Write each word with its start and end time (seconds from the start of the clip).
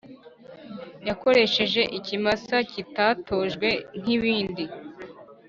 yakoresheje 1.07 1.81
ikimasa 1.97 2.55
kitatojwe 2.71 3.69
nkibindi 3.99 4.63